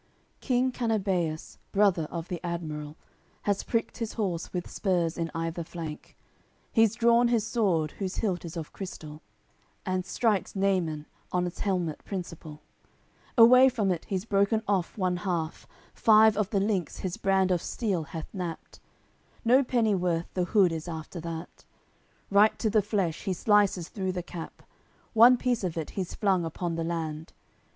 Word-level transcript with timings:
CCXLVIII 0.01 0.41
King 0.47 0.71
Canabeus, 0.71 1.57
brother 1.71 2.07
of 2.09 2.27
the 2.27 2.43
admiral, 2.43 2.95
Has 3.43 3.61
pricked 3.61 3.99
his 3.99 4.13
horse 4.13 4.51
with 4.51 4.67
spurs 4.67 5.15
in 5.15 5.29
either 5.35 5.63
flank; 5.63 6.15
He's 6.71 6.95
drawn 6.95 7.27
his 7.27 7.45
sword, 7.45 7.91
whose 7.99 8.15
hilt 8.15 8.43
is 8.43 8.57
of 8.57 8.73
crystal, 8.73 9.21
And 9.85 10.03
strikes 10.03 10.53
Naimun 10.53 11.05
on's 11.31 11.59
helmet 11.59 12.03
principal; 12.03 12.63
Away 13.37 13.69
from 13.69 13.91
it 13.91 14.05
he's 14.05 14.25
broken 14.25 14.63
off 14.67 14.97
one 14.97 15.17
half, 15.17 15.67
Five 15.93 16.35
of 16.35 16.49
the 16.49 16.59
links 16.59 17.01
his 17.01 17.17
brand 17.17 17.51
of 17.51 17.61
steel 17.61 18.05
hath 18.05 18.33
knapped; 18.33 18.79
No 19.45 19.63
pennyworth 19.63 20.33
the 20.33 20.45
hood 20.45 20.71
is 20.71 20.87
after 20.87 21.19
that; 21.19 21.63
Right 22.31 22.57
to 22.57 22.71
the 22.71 22.81
flesh 22.81 23.25
he 23.25 23.33
slices 23.33 23.87
through 23.87 24.13
the 24.13 24.23
cap; 24.23 24.63
One 25.13 25.37
piece 25.37 25.63
of 25.63 25.77
it 25.77 25.91
he's 25.91 26.15
flung 26.15 26.43
upon 26.43 26.73
the 26.73 26.83
land. 26.83 27.33